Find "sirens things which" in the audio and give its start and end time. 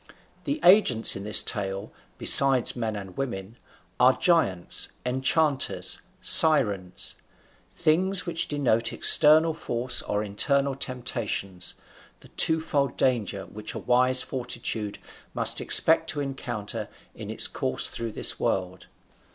6.23-8.47